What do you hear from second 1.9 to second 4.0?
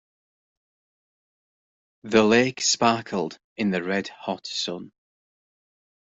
The lake sparkled in the